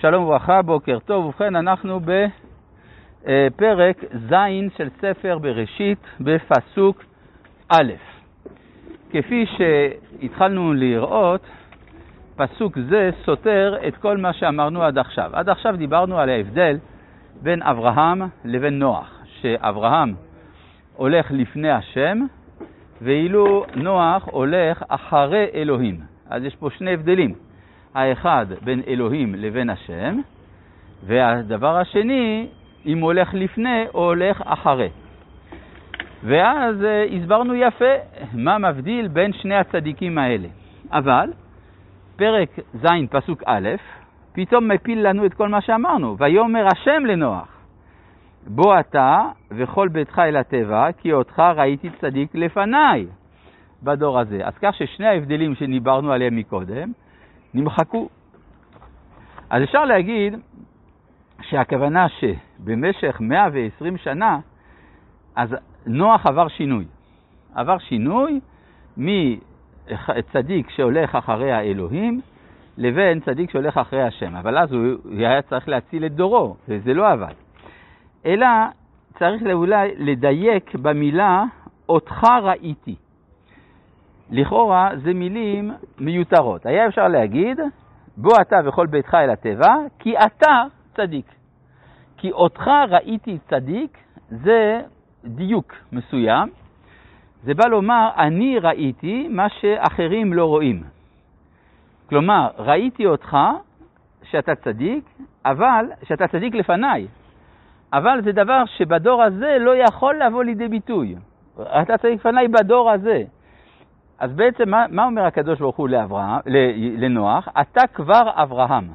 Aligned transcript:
שלום 0.00 0.24
וברכה, 0.24 0.62
בוקר 0.62 0.98
טוב. 0.98 1.24
ובכן, 1.24 1.56
אנחנו 1.56 2.00
בפרק 3.20 4.04
ז' 4.30 4.34
של 4.76 4.88
ספר 5.00 5.38
בראשית, 5.38 5.98
בפסוק 6.20 7.04
א'. 7.68 7.92
כפי 9.10 9.46
שהתחלנו 9.46 10.72
לראות, 10.72 11.40
פסוק 12.36 12.78
זה 12.78 13.10
סותר 13.24 13.76
את 13.88 13.96
כל 13.96 14.16
מה 14.16 14.32
שאמרנו 14.32 14.82
עד 14.82 14.98
עכשיו. 14.98 15.30
עד 15.32 15.48
עכשיו 15.48 15.76
דיברנו 15.76 16.18
על 16.18 16.28
ההבדל 16.28 16.78
בין 17.42 17.62
אברהם 17.62 18.22
לבין 18.44 18.78
נוח, 18.78 19.20
שאברהם 19.40 20.14
הולך 20.96 21.26
לפני 21.30 21.70
השם, 21.70 22.18
ואילו 23.02 23.64
נוח 23.74 24.28
הולך 24.30 24.82
אחרי 24.88 25.46
אלוהים. 25.54 26.00
אז 26.30 26.44
יש 26.44 26.56
פה 26.56 26.70
שני 26.70 26.92
הבדלים. 26.92 27.49
האחד 27.94 28.46
בין 28.64 28.82
אלוהים 28.86 29.34
לבין 29.34 29.70
השם, 29.70 30.20
והדבר 31.06 31.76
השני, 31.76 32.46
אם 32.86 32.98
הולך 32.98 33.34
לפני 33.34 33.84
או 33.94 34.04
הולך 34.04 34.42
אחרי. 34.44 34.88
ואז 36.24 36.84
אה, 36.84 37.04
הסברנו 37.04 37.54
יפה 37.54 37.94
מה 38.32 38.58
מבדיל 38.58 39.08
בין 39.08 39.32
שני 39.32 39.54
הצדיקים 39.54 40.18
האלה. 40.18 40.48
אבל 40.92 41.32
פרק 42.16 42.48
ז', 42.74 42.86
פסוק 43.10 43.42
א', 43.46 43.68
פתאום 44.32 44.68
מפיל 44.68 45.08
לנו 45.08 45.26
את 45.26 45.34
כל 45.34 45.48
מה 45.48 45.60
שאמרנו. 45.60 46.16
ויאמר 46.18 46.66
השם 46.72 47.06
לנוח, 47.06 47.48
בוא 48.46 48.80
אתה 48.80 49.22
וכל 49.50 49.88
ביתך 49.88 50.18
אל 50.18 50.36
הטבע, 50.36 50.92
כי 50.92 51.12
אותך 51.12 51.42
ראיתי 51.56 51.90
צדיק 52.00 52.34
לפניי 52.34 53.06
בדור 53.82 54.20
הזה. 54.20 54.40
אז 54.44 54.52
כך 54.62 54.74
ששני 54.74 55.06
ההבדלים 55.06 55.54
שדיברנו 55.54 56.12
עליהם 56.12 56.36
מקודם, 56.36 56.92
נמחקו. 57.54 58.08
אז 59.50 59.62
אפשר 59.62 59.84
להגיד 59.84 60.34
שהכוונה 61.42 62.06
שבמשך 62.08 63.16
120 63.20 63.96
שנה, 63.96 64.38
אז 65.36 65.56
נוח 65.86 66.26
עבר 66.26 66.48
שינוי. 66.48 66.84
עבר 67.54 67.78
שינוי 67.78 68.40
מצדיק 68.96 70.70
שהולך 70.70 71.14
אחרי 71.14 71.52
האלוהים 71.52 72.20
לבין 72.78 73.20
צדיק 73.20 73.50
שהולך 73.50 73.78
אחרי 73.78 74.02
השם. 74.02 74.36
אבל 74.36 74.58
אז 74.58 74.72
הוא 74.72 74.82
היה 75.10 75.42
צריך 75.42 75.68
להציל 75.68 76.06
את 76.06 76.12
דורו, 76.12 76.56
וזה 76.68 76.94
לא 76.94 77.08
עבד. 77.08 77.34
אלא 78.26 78.46
צריך 79.18 79.42
אולי 79.52 79.94
לדייק 79.96 80.74
במילה 80.74 81.44
אותך 81.88 82.24
ראיתי. 82.42 82.96
לכאורה 84.30 84.90
זה 85.04 85.14
מילים 85.14 85.70
מיותרות. 85.98 86.66
היה 86.66 86.86
אפשר 86.86 87.08
להגיד, 87.08 87.60
בוא 88.16 88.32
אתה 88.40 88.56
וכל 88.64 88.86
ביתך 88.86 89.14
אל 89.14 89.30
הטבע, 89.30 89.74
כי 89.98 90.18
אתה 90.18 90.62
צדיק. 90.94 91.26
כי 92.16 92.32
אותך 92.32 92.70
ראיתי 92.88 93.38
צדיק, 93.48 93.98
זה 94.28 94.80
דיוק 95.24 95.74
מסוים. 95.92 96.48
זה 97.42 97.54
בא 97.54 97.66
לומר, 97.66 98.10
אני 98.16 98.58
ראיתי 98.58 99.28
מה 99.30 99.48
שאחרים 99.48 100.32
לא 100.32 100.44
רואים. 100.44 100.82
כלומר, 102.08 102.48
ראיתי 102.58 103.06
אותך 103.06 103.36
שאתה 104.22 104.54
צדיק, 104.54 105.04
אבל, 105.44 105.86
שאתה 106.02 106.28
צדיק 106.28 106.54
לפניי, 106.54 107.06
אבל 107.92 108.22
זה 108.22 108.32
דבר 108.32 108.62
שבדור 108.66 109.22
הזה 109.22 109.56
לא 109.60 109.76
יכול 109.76 110.22
לבוא 110.22 110.44
לידי 110.44 110.68
ביטוי. 110.68 111.16
אתה 111.62 111.98
צדיק 111.98 112.20
לפניי 112.20 112.48
בדור 112.48 112.90
הזה. 112.90 113.24
אז 114.20 114.32
בעצם 114.32 114.68
מה, 114.68 114.86
מה 114.90 115.04
אומר 115.04 115.24
הקדוש 115.24 115.58
ברוך 115.58 115.76
הוא 115.76 115.88
לאברהם, 115.88 116.40
לנוח? 116.96 117.48
אתה 117.60 117.86
כבר 117.94 118.30
אברהם, 118.34 118.88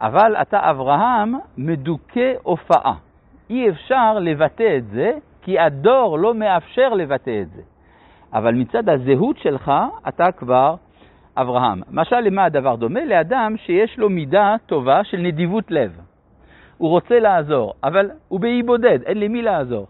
אבל 0.00 0.36
אתה 0.36 0.70
אברהם 0.70 1.34
מדוכא 1.56 2.32
הופעה. 2.42 2.94
אי 3.50 3.68
אפשר 3.68 4.18
לבטא 4.18 4.76
את 4.76 4.86
זה, 4.86 5.12
כי 5.42 5.58
הדור 5.58 6.18
לא 6.18 6.34
מאפשר 6.34 6.88
לבטא 6.88 7.40
את 7.42 7.50
זה. 7.50 7.62
אבל 8.32 8.54
מצד 8.54 8.88
הזהות 8.88 9.38
שלך, 9.38 9.72
אתה 10.08 10.32
כבר 10.32 10.74
אברהם. 11.36 11.80
משל 11.90 12.20
למה 12.20 12.44
הדבר 12.44 12.76
דומה? 12.76 13.04
לאדם 13.04 13.56
שיש 13.56 13.98
לו 13.98 14.10
מידה 14.10 14.56
טובה 14.66 15.04
של 15.04 15.16
נדיבות 15.18 15.70
לב. 15.70 16.00
הוא 16.78 16.90
רוצה 16.90 17.18
לעזור, 17.18 17.74
אבל 17.84 18.10
הוא 18.28 18.40
באי 18.40 18.62
בודד, 18.62 19.02
אין 19.02 19.20
למי 19.20 19.42
לעזור. 19.42 19.86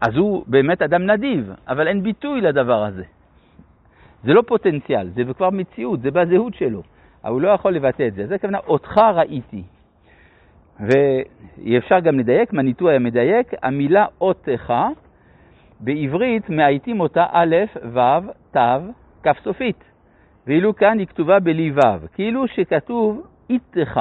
אז 0.00 0.16
הוא 0.16 0.44
באמת 0.46 0.82
אדם 0.82 1.06
נדיב, 1.06 1.52
אבל 1.68 1.88
אין 1.88 2.02
ביטוי 2.02 2.40
לדבר 2.40 2.84
הזה. 2.84 3.04
זה 4.24 4.34
לא 4.34 4.42
פוטנציאל, 4.46 5.08
זה 5.08 5.22
כבר 5.36 5.50
מציאות, 5.50 6.00
זה 6.00 6.10
בזהות 6.10 6.54
שלו, 6.54 6.82
אבל 7.24 7.32
הוא 7.32 7.40
לא 7.40 7.48
יכול 7.48 7.72
לבטא 7.72 8.06
את 8.06 8.14
זה. 8.14 8.26
זה 8.26 8.38
כוונה, 8.38 8.58
אותך 8.58 8.98
ראיתי. 9.14 9.62
ואפשר 10.80 12.00
גם 12.00 12.18
לדייק, 12.18 12.52
מניטו 12.52 12.88
היה 12.88 12.98
מדייק, 12.98 13.46
המילה 13.62 14.06
אותך, 14.20 14.74
בעברית 15.80 16.50
מאייתים 16.50 17.00
אותה 17.00 17.26
א', 17.30 17.56
ו', 17.92 18.30
ת', 18.56 18.58
כ' 19.22 19.42
סופית. 19.42 19.84
ואילו 20.46 20.76
כאן 20.76 20.98
היא 20.98 21.06
כתובה 21.06 21.40
בלי 21.40 21.70
ו', 21.70 22.06
כאילו 22.14 22.48
שכתוב 22.48 23.26
איתך. 23.50 24.00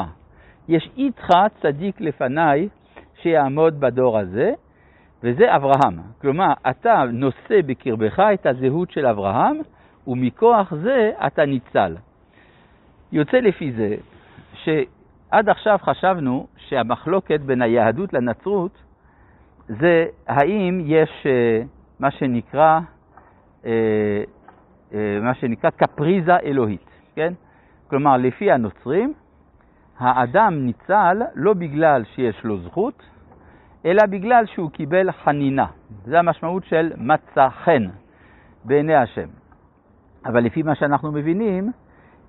יש 0.68 0.90
איתך 0.98 1.28
צדיק 1.62 2.02
לפניי 2.02 2.70
שיעמוד 3.22 3.80
בדור 3.80 4.20
הזה, 4.20 4.52
וזה 5.24 5.56
אברהם. 5.56 6.00
כלומר, 6.22 6.54
אתה 6.70 7.04
נושא 7.14 7.62
בקרבך 7.66 8.20
את 8.34 8.46
הזהות 8.46 8.92
של 8.92 9.06
אברהם, 9.06 9.58
ומכוח 10.10 10.74
זה 10.84 11.12
אתה 11.28 11.46
ניצל. 11.46 11.96
יוצא 13.12 13.38
לפי 13.38 13.72
זה 13.72 13.96
שעד 14.54 15.50
עכשיו 15.50 15.78
חשבנו 15.82 16.48
שהמחלוקת 16.58 17.40
בין 17.40 17.62
היהדות 17.62 18.14
לנצרות 18.14 18.84
זה 19.68 20.06
האם 20.28 20.82
יש 20.86 21.10
אה, 21.26 21.62
מה 22.00 22.12
שנקרא, 22.12 22.80
אה, 23.66 23.72
אה, 24.94 25.18
מה 25.22 25.34
שנקרא 25.34 25.70
קפריזה 25.70 26.38
אלוהית, 26.38 26.90
כן? 27.16 27.34
כלומר, 27.88 28.18
לפי 28.18 28.52
הנוצרים, 28.52 29.14
האדם 30.00 30.66
ניצל 30.66 31.22
לא 31.36 31.54
בגלל 31.54 32.04
שיש 32.16 32.44
לו 32.44 32.60
זכות, 32.60 33.04
אלא 33.86 34.06
בגלל 34.06 34.46
שהוא 34.46 34.72
קיבל 34.72 35.12
חנינה. 35.12 35.66
זה 36.06 36.20
המשמעות 36.20 36.66
של 36.66 36.92
מצא 36.98 37.50
חן 37.50 37.88
בעיני 38.66 38.96
השם. 38.96 39.28
אבל 40.26 40.44
לפי 40.44 40.64
מה 40.64 40.76
שאנחנו 40.76 41.12
מבינים, 41.12 41.72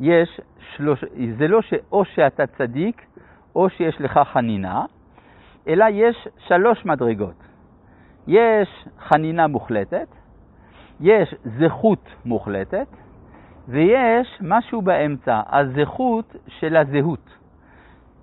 יש 0.00 0.40
שלוש, 0.76 1.04
זה 1.38 1.48
לא 1.48 1.62
שאו 1.62 2.04
שאתה 2.04 2.46
צדיק 2.46 3.06
או 3.54 3.70
שיש 3.70 4.00
לך 4.00 4.20
חנינה, 4.32 4.84
אלא 5.68 5.84
יש 5.90 6.28
שלוש 6.38 6.84
מדרגות. 6.84 7.44
יש 8.26 8.68
חנינה 8.98 9.46
מוחלטת, 9.46 10.08
יש 11.00 11.34
זכות 11.44 12.08
מוחלטת, 12.24 12.86
ויש 13.68 14.38
משהו 14.40 14.82
באמצע, 14.82 15.40
הזכות 15.46 16.36
של 16.48 16.76
הזהות. 16.76 17.36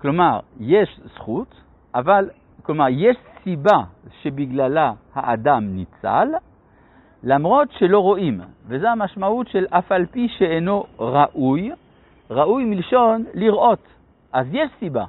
כלומר, 0.02 0.40
יש 0.60 1.00
זכות, 1.16 1.62
אבל, 1.96 2.30
כלומר, 2.64 2.86
יש 2.90 3.18
סיבה 3.44 3.80
שבגללה 4.22 4.92
האדם 5.14 5.64
ניצל, 5.76 6.28
למרות 7.24 7.72
שלא 7.72 8.00
רואים, 8.00 8.42
וזו 8.68 8.88
המשמעות 8.88 9.48
של 9.48 9.66
אף 9.70 9.92
על 9.92 10.06
פי 10.06 10.28
שאינו 10.38 10.84
ראוי, 11.00 11.72
ראוי 12.30 12.66
מלשון 12.66 13.24
לראות, 13.34 13.88
אז 14.34 14.48
יש 14.52 14.70
סיבה, 14.80 15.06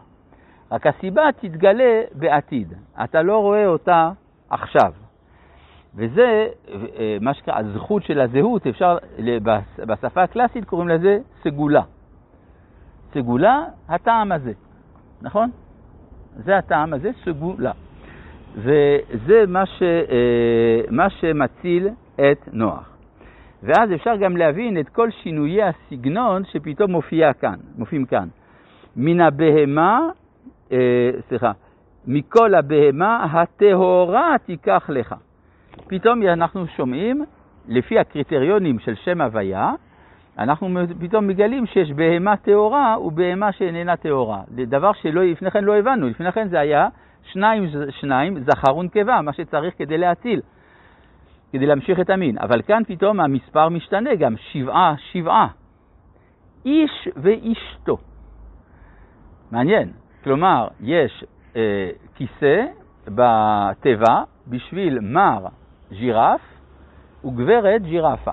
רק 0.72 0.86
הסיבה 0.86 1.22
תתגלה 1.40 2.02
בעתיד, 2.12 2.74
אתה 3.04 3.22
לא 3.22 3.38
רואה 3.38 3.66
אותה 3.66 4.10
עכשיו. 4.50 4.92
וזה 5.94 6.48
אה, 6.68 7.16
מה 7.20 7.34
שקרה, 7.34 7.58
הזכות 7.58 8.02
של 8.04 8.20
הזהות, 8.20 8.66
אפשר, 8.66 8.98
בשפה 9.78 10.22
הקלאסית 10.22 10.64
קוראים 10.64 10.88
לזה 10.88 11.18
סגולה. 11.42 11.82
סגולה, 13.14 13.64
הטעם 13.88 14.32
הזה, 14.32 14.52
נכון? 15.22 15.50
זה 16.36 16.58
הטעם 16.58 16.94
הזה, 16.94 17.10
סגולה. 17.24 17.72
וזה 18.56 19.44
מה, 19.48 19.66
ש, 19.66 19.82
אה, 19.82 20.80
מה 20.90 21.10
שמציל 21.10 21.88
את 22.14 22.48
נוח. 22.52 22.96
ואז 23.62 23.92
אפשר 23.94 24.16
גם 24.16 24.36
להבין 24.36 24.80
את 24.80 24.88
כל 24.88 25.10
שינויי 25.10 25.62
הסגנון 25.62 26.44
שפתאום 26.44 26.90
מופיע 26.90 27.32
כאן, 27.32 27.54
מופיעים 27.78 28.04
כאן. 28.04 28.28
מן 28.96 29.20
הבהמה, 29.20 30.00
אה, 30.72 31.10
סליחה, 31.28 31.52
מכל 32.06 32.54
הבהמה 32.54 33.26
הטהורה 33.32 34.36
תיקח 34.46 34.90
לך. 34.92 35.14
פתאום 35.86 36.22
אנחנו 36.22 36.66
שומעים, 36.66 37.24
לפי 37.68 37.98
הקריטריונים 37.98 38.78
של 38.78 38.94
שם 38.94 39.20
הוויה, 39.20 39.72
אנחנו 40.38 40.68
פתאום 41.00 41.26
מגלים 41.26 41.66
שיש 41.66 41.92
בהמה 41.92 42.36
טהורה 42.36 42.96
ובהמה 43.00 43.52
שאיננה 43.52 43.96
טהורה. 43.96 44.40
זה 44.48 44.64
דבר 44.64 44.92
שלפני 44.92 45.50
כן 45.50 45.64
לא 45.64 45.76
הבנו, 45.76 46.08
לפני 46.08 46.32
כן 46.32 46.48
זה 46.48 46.60
היה 46.60 46.88
שניים, 47.32 47.68
שניים, 47.90 48.38
זכר 48.40 48.76
ונקבה, 48.76 49.22
מה 49.22 49.32
שצריך 49.32 49.74
כדי 49.78 49.98
להציל, 49.98 50.40
כדי 51.52 51.66
להמשיך 51.66 52.00
את 52.00 52.10
המין. 52.10 52.38
אבל 52.38 52.62
כאן 52.62 52.82
פתאום 52.86 53.20
המספר 53.20 53.68
משתנה 53.68 54.14
גם, 54.14 54.34
שבעה, 54.36 54.94
שבעה. 55.12 55.48
איש 56.64 57.08
ואשתו. 57.16 57.96
מעניין. 59.50 59.92
כלומר, 60.24 60.68
יש 60.80 61.24
אה, 61.56 61.90
כיסא 62.14 62.66
בתיבה 63.04 64.22
בשביל 64.46 64.98
מר 65.00 65.46
ג'ירף 65.92 66.40
וגברת 67.24 67.82
ג'ירפה. 67.82 68.32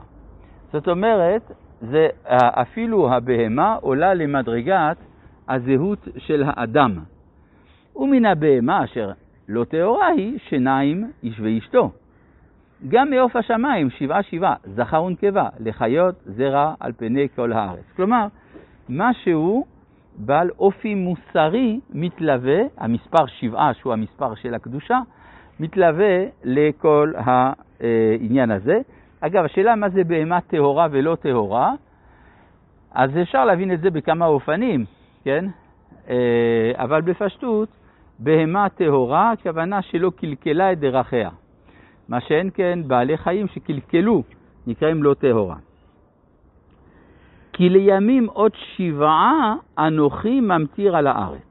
זאת 0.73 0.87
אומרת, 0.87 1.51
זה, 1.81 2.07
אפילו 2.33 3.13
הבהמה 3.13 3.75
עולה 3.81 4.13
למדרגת 4.13 4.97
הזהות 5.49 6.07
של 6.17 6.43
האדם. 6.47 6.99
ומן 7.95 8.25
הבהמה 8.25 8.83
אשר 8.83 9.11
לא 9.47 9.63
טהורה 9.63 10.07
היא 10.07 10.39
שניים 10.49 11.11
איש 11.23 11.39
ואשתו. 11.39 11.91
גם 12.87 13.09
מעוף 13.09 13.35
השמיים 13.35 13.89
שבעה 13.89 14.23
שבעה, 14.23 14.55
זכר 14.63 15.03
ונקבה, 15.03 15.49
לחיות 15.59 16.15
זרע 16.25 16.73
על 16.79 16.91
פני 16.97 17.27
כל 17.35 17.53
הארץ. 17.53 17.83
כלומר, 17.95 18.27
משהו 18.89 19.65
בעל 20.17 20.49
אופי 20.59 20.95
מוסרי 20.95 21.79
מתלווה, 21.93 22.61
המספר 22.77 23.25
שבעה 23.25 23.73
שהוא 23.73 23.93
המספר 23.93 24.35
של 24.35 24.53
הקדושה, 24.53 24.99
מתלווה 25.59 26.23
לכל 26.43 27.13
העניין 27.17 28.51
הזה. 28.51 28.79
אגב, 29.21 29.45
השאלה 29.45 29.75
מה 29.75 29.89
זה 29.89 30.03
בהמה 30.03 30.41
טהורה 30.41 30.87
ולא 30.91 31.15
טהורה, 31.21 31.73
אז 32.91 33.17
אפשר 33.21 33.45
להבין 33.45 33.73
את 33.73 33.81
זה 33.81 33.89
בכמה 33.89 34.25
אופנים, 34.25 34.85
כן? 35.23 35.45
אה, 36.09 36.71
אבל 36.75 37.01
בפשטות, 37.01 37.69
בהמה 38.19 38.69
טהורה, 38.69 39.31
הכוונה 39.31 39.81
שלא 39.81 40.11
קלקלה 40.15 40.71
את 40.71 40.79
דרכיה. 40.79 41.29
מה 42.09 42.21
שאין 42.21 42.49
כן 42.53 42.79
בעלי 42.87 43.17
חיים 43.17 43.47
שקלקלו, 43.47 44.23
נקראים 44.67 45.03
לא 45.03 45.13
טהורה. 45.13 45.55
כי 47.53 47.69
לימים 47.69 48.25
עוד 48.25 48.51
שבעה 48.55 49.55
אנוכי 49.77 50.41
ממטיר 50.41 50.95
על 50.95 51.07
הארץ. 51.07 51.41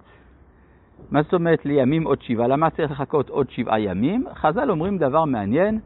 מה 1.11 1.23
זאת 1.23 1.35
אומרת 1.35 1.67
לימים 1.67 2.05
עוד 2.05 2.23
שבעה? 2.23 2.47
למה 2.47 2.71
צריך 2.71 2.91
לחכות 2.91 3.29
עוד 3.29 3.51
שבעה 3.51 3.81
ימים? 3.81 4.25
חז"ל 4.35 4.71
אומרים 4.71 4.99
דבר 4.99 5.25
מעניין, 5.25 5.81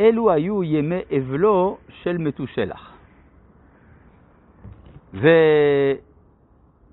אלו 0.00 0.30
היו 0.30 0.64
ימי 0.64 1.00
אבלו 1.16 1.76
של 2.02 2.18
מתושלח. 2.18 2.92
ו... 5.14 5.28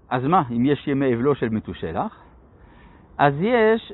אז 0.09 0.23
מה, 0.25 0.43
אם 0.51 0.65
יש 0.65 0.87
ימי 0.87 1.13
אבלו 1.13 1.35
של 1.35 1.49
מתושלח? 1.49 2.26
אז 3.17 3.33
יש, 3.41 3.93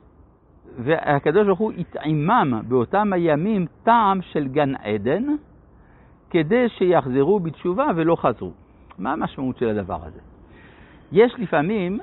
והקדוש 0.77 1.45
ברוך 1.45 1.59
הוא 1.59 1.71
התעימם 1.71 2.61
באותם 2.67 3.13
הימים 3.13 3.65
טעם 3.83 4.21
של 4.21 4.47
גן 4.47 4.75
עדן, 4.75 5.23
כדי 6.29 6.69
שיחזרו 6.69 7.39
בתשובה 7.39 7.87
ולא 7.95 8.15
חזרו. 8.15 8.51
מה 8.97 9.13
המשמעות 9.13 9.57
של 9.57 9.69
הדבר 9.69 9.99
הזה? 10.05 10.19
יש 11.11 11.33
לפעמים, 11.37 11.99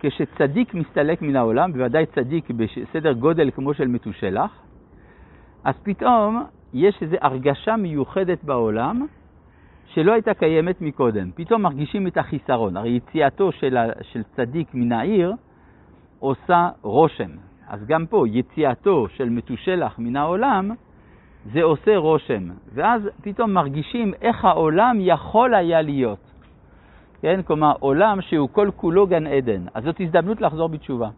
כשצדיק 0.00 0.74
מסתלק 0.74 1.22
מן 1.22 1.36
העולם, 1.36 1.72
בוודאי 1.72 2.06
צדיק 2.06 2.50
בסדר 2.50 3.12
גודל 3.12 3.50
כמו 3.50 3.74
של 3.74 3.88
מתושלח, 3.88 4.50
אז 5.64 5.74
פתאום 5.82 6.44
יש 6.74 7.02
איזו 7.02 7.16
הרגשה 7.20 7.76
מיוחדת 7.76 8.44
בעולם 8.44 9.06
שלא 9.86 10.12
הייתה 10.12 10.34
קיימת 10.34 10.80
מקודם. 10.80 11.30
פתאום 11.34 11.62
מרגישים 11.62 12.06
את 12.06 12.16
החיסרון. 12.16 12.76
הרי 12.76 12.90
יציאתו 12.90 13.52
של, 13.52 13.76
של 14.02 14.22
צדיק 14.36 14.74
מן 14.74 14.92
העיר 14.92 15.32
עושה 16.24 16.68
רושם. 16.82 17.30
אז 17.68 17.86
גם 17.86 18.06
פה, 18.06 18.24
יציאתו 18.28 19.08
של 19.08 19.28
מתושלח 19.28 19.98
מן 19.98 20.16
העולם, 20.16 20.70
זה 21.52 21.62
עושה 21.62 21.96
רושם. 21.96 22.48
ואז 22.74 23.02
פתאום 23.22 23.52
מרגישים 23.52 24.14
איך 24.22 24.44
העולם 24.44 24.96
יכול 25.00 25.54
היה 25.54 25.82
להיות. 25.82 26.18
כן? 27.22 27.40
כלומר, 27.42 27.72
עולם 27.80 28.20
שהוא 28.20 28.48
כל 28.52 28.70
כולו 28.76 29.06
גן 29.06 29.26
עדן. 29.26 29.62
אז 29.74 29.84
זאת 29.84 30.00
הזדמנות 30.00 30.40
לחזור 30.40 30.68
בתשובה. 30.68 31.08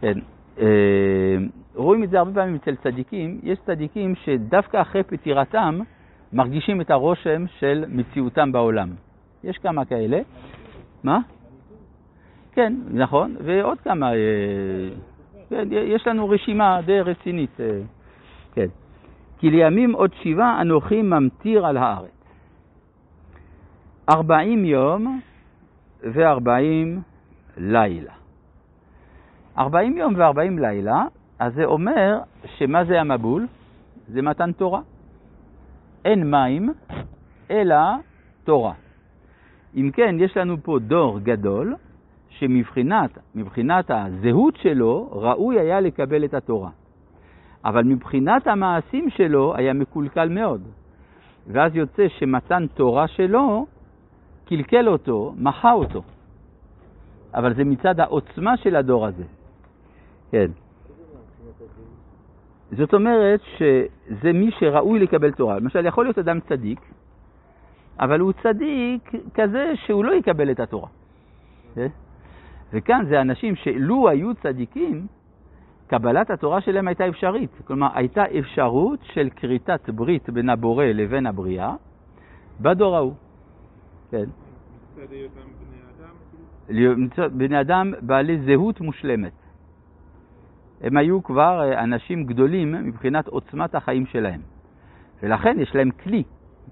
כן. 0.00 0.18
אה, 0.58 1.36
רואים 1.74 2.04
את 2.04 2.10
זה 2.10 2.18
הרבה 2.18 2.32
פעמים 2.34 2.54
אצל 2.54 2.76
צדיקים. 2.76 3.40
יש 3.42 3.58
צדיקים 3.66 4.14
שדווקא 4.14 4.80
אחרי 4.80 5.02
פטירתם 5.02 5.78
מרגישים 6.32 6.80
את 6.80 6.90
הרושם 6.90 7.44
של 7.58 7.84
מציאותם 7.88 8.52
בעולם. 8.52 8.88
יש 9.44 9.58
כמה 9.58 9.84
כאלה. 9.84 10.20
מה? 11.04 11.18
כן, 12.52 12.72
נכון, 12.90 13.36
ועוד 13.44 13.80
כמה. 13.80 14.12
אה, 14.12 14.88
כן, 15.50 15.68
יש 15.72 16.06
לנו 16.06 16.28
רשימה 16.28 16.80
די 16.86 17.00
רצינית. 17.00 17.60
אה, 17.60 17.80
כן. 18.52 18.66
כי 19.38 19.50
לימים 19.50 19.92
עוד 19.92 20.10
שבעה 20.22 20.60
אנוכי 20.60 21.02
ממטיר 21.02 21.66
על 21.66 21.76
הארץ. 21.76 22.18
ארבעים 24.08 24.64
יום 24.64 25.20
וארבעים 26.02 27.02
לילה. 27.56 28.12
ארבעים 29.58 29.96
יום 29.96 30.14
וארבעים 30.16 30.58
לילה, 30.58 31.04
אז 31.38 31.54
זה 31.54 31.64
אומר 31.64 32.18
שמה 32.58 32.84
זה 32.84 33.00
המבול? 33.00 33.46
זה 34.08 34.22
מתן 34.22 34.52
תורה. 34.52 34.80
אין 36.04 36.30
מים, 36.30 36.72
אלא 37.50 37.76
תורה. 38.44 38.72
אם 39.76 39.90
כן, 39.92 40.16
יש 40.18 40.36
לנו 40.36 40.56
פה 40.62 40.78
דור 40.78 41.18
גדול, 41.20 41.74
שמבחינת 42.28 43.18
מבחינת 43.34 43.90
הזהות 43.90 44.56
שלו, 44.56 45.08
ראוי 45.12 45.60
היה 45.60 45.80
לקבל 45.80 46.24
את 46.24 46.34
התורה. 46.34 46.70
אבל 47.64 47.84
מבחינת 47.84 48.46
המעשים 48.46 49.10
שלו 49.10 49.56
היה 49.56 49.72
מקולקל 49.72 50.28
מאוד. 50.28 50.62
ואז 51.46 51.76
יוצא 51.76 52.08
שמתן 52.08 52.66
תורה 52.74 53.08
שלו 53.08 53.66
קלקל 54.44 54.88
אותו, 54.88 55.34
מחה 55.36 55.72
אותו. 55.72 56.02
אבל 57.34 57.54
זה 57.54 57.64
מצד 57.64 58.00
העוצמה 58.00 58.56
של 58.56 58.76
הדור 58.76 59.06
הזה. 59.06 59.24
כן. 60.30 60.50
זאת 62.72 62.94
אומרת 62.94 63.40
שזה 63.56 64.32
מי 64.32 64.50
שראוי 64.50 64.98
לקבל 64.98 65.32
תורה. 65.32 65.58
למשל, 65.58 65.86
יכול 65.86 66.04
להיות 66.04 66.18
אדם 66.18 66.40
צדיק, 66.40 66.80
אבל 68.00 68.20
הוא 68.20 68.32
צדיק 68.42 69.12
כזה 69.34 69.72
שהוא 69.86 70.04
לא 70.04 70.12
יקבל 70.14 70.50
את 70.50 70.60
התורה. 70.60 70.88
כן? 71.74 71.88
וכאן 72.72 73.04
זה 73.08 73.20
אנשים 73.20 73.56
שלו 73.56 74.08
היו 74.08 74.34
צדיקים, 74.34 75.06
קבלת 75.86 76.30
התורה 76.30 76.60
שלהם 76.60 76.88
הייתה 76.88 77.08
אפשרית. 77.08 77.50
כלומר, 77.64 77.88
הייתה 77.94 78.24
אפשרות 78.38 79.00
של 79.02 79.28
כריתת 79.36 79.90
ברית 79.90 80.30
בין 80.30 80.48
הבורא 80.48 80.84
לבין 80.84 81.26
הבריאה 81.26 81.74
בדור 82.60 82.96
ההוא. 82.96 83.14
כן. 84.10 84.24
בני 87.32 87.60
אדם 87.60 87.92
בעלי 88.00 88.38
זהות 88.46 88.80
מושלמת. 88.80 89.32
הם 90.80 90.96
היו 90.96 91.22
כבר 91.22 91.60
אה, 91.62 91.82
אנשים 91.84 92.24
גדולים 92.24 92.72
מבחינת 92.72 93.28
עוצמת 93.28 93.74
החיים 93.74 94.06
שלהם. 94.06 94.40
ולכן 95.22 95.60
יש 95.60 95.74
להם 95.74 95.90
כלי, 95.90 96.22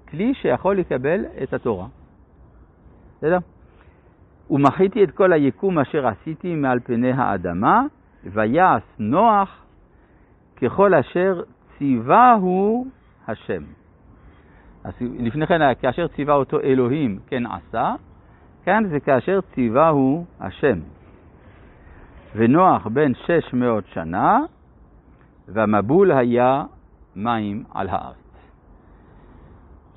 כלי 0.09 0.33
שיכול 0.33 0.77
לקבל 0.77 1.25
את 1.43 1.53
התורה. 1.53 1.87
בסדר? 3.17 3.37
ומחיתי 4.49 5.03
את 5.03 5.11
כל 5.11 5.33
היקום 5.33 5.79
אשר 5.79 6.07
עשיתי 6.07 6.55
מעל 6.55 6.79
פני 6.79 7.11
האדמה, 7.11 7.81
ויעש 8.23 8.83
נוח 8.99 9.61
ככל 10.61 10.93
אשר 10.93 11.41
ציווהו 11.77 12.87
השם. 13.27 13.63
אז 14.83 14.93
לפני 15.19 15.47
כן, 15.47 15.73
כאשר 15.81 16.07
ציווה 16.07 16.35
אותו 16.35 16.59
אלוהים, 16.59 17.19
כן 17.27 17.43
עשה, 17.45 17.95
כאן 18.65 18.83
זה 18.89 18.99
כאשר 18.99 19.39
ציווהו 19.41 20.25
השם. 20.39 20.79
ונוח 22.35 22.87
בן 22.87 23.13
שש 23.13 23.53
מאות 23.53 23.83
שנה, 23.93 24.39
והמבול 25.47 26.11
היה 26.11 26.63
מים 27.15 27.63
על 27.73 27.89
הארץ. 27.89 28.26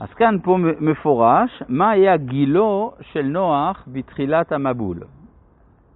אז 0.01 0.09
כאן 0.09 0.37
פה 0.43 0.57
מפורש 0.81 1.63
מה 1.69 1.91
היה 1.91 2.17
גילו 2.17 2.93
של 3.01 3.23
נוח 3.23 3.85
בתחילת 3.93 4.53
המבול. 4.53 4.97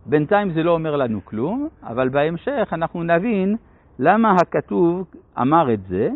בינתיים 0.06 0.50
זה 0.52 0.62
לא 0.62 0.70
אומר 0.70 0.96
לנו 0.96 1.24
כלום, 1.24 1.68
אבל 1.82 2.08
בהמשך 2.08 2.68
אנחנו 2.72 3.02
נבין 3.02 3.56
למה 3.98 4.36
הכתוב 4.36 5.06
אמר 5.40 5.74
את 5.74 5.80
זה. 5.88 6.10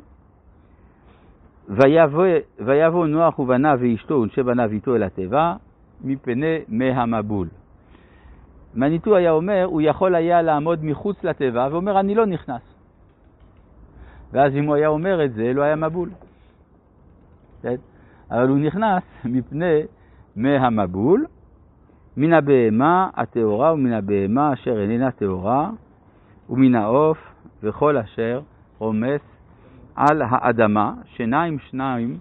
ויבוא, 2.59 3.07
נוח 3.07 3.39
ובניו 3.39 3.79
ואשתו 3.81 4.15
ונשי 4.15 4.43
בניו 4.43 4.71
איתו 4.71 4.97
אל 4.97 5.03
התיבה, 5.03 5.55
מפני 6.05 6.59
מי 6.69 6.91
המבול. 6.91 7.49
מניטו 8.75 9.17
היה 9.17 9.31
אומר, 9.31 9.65
הוא 9.65 9.81
יכול 9.81 10.15
היה 10.15 10.43
לעמוד 10.43 10.85
מחוץ 10.85 11.25
לתיבה 11.25 11.69
ואומר, 11.71 12.01
אני 12.01 12.15
לא 12.15 12.27
נכנס. 12.27 12.63
ואז 14.33 14.53
אם 14.57 14.65
הוא 14.65 14.75
היה 14.75 14.89
אומר 14.89 15.25
את 15.25 15.33
זה, 15.33 15.53
לא 15.53 15.63
היה 15.63 15.77
מבול. 15.77 16.09
כן? 17.63 17.75
אבל 18.31 18.49
הוא 18.49 18.59
נכנס 18.59 19.03
מפני 19.25 19.83
מי 20.37 20.57
המבול, 20.57 21.27
מן 22.17 22.33
הבהמה 22.33 23.09
הטהורה 23.15 23.73
ומן 23.73 23.93
הבהמה 23.93 24.53
אשר 24.53 24.81
איננה 24.81 25.11
טהורה, 25.11 25.71
ומן 26.51 26.75
העוף 26.75 27.19
וכל 27.63 27.97
אשר 27.97 28.41
רומס 28.79 29.21
על 29.97 30.23
האדמה, 30.31 30.93
שניים 31.05 31.59
שניים 31.59 32.19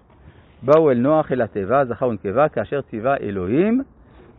באו 0.62 0.91
אל 0.91 0.98
נוח 0.98 1.32
אל 1.32 1.41
התיבה, 1.41 1.86
זכר 1.86 2.08
ונקבה, 2.08 2.50
כאשר 2.50 2.82
ציווה 2.82 3.17
אלוהים, 3.17 3.82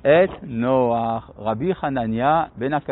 את 0.00 0.30
נוח, 0.42 1.30
רבי 1.38 1.74
חנניה 1.74 2.44
בן 2.56 2.72
הקשה. 2.72 2.86